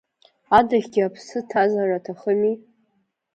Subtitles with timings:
[0.57, 2.53] Адаӷьгьы аԥсы ҭазар аҭахыми…